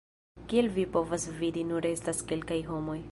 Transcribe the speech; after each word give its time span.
Kiel 0.53 0.69
vi 0.77 0.85
povas 0.95 1.27
vidi 1.43 1.65
nur 1.73 1.89
estas 1.93 2.25
kelkaj 2.33 2.63
homoj 2.71 3.01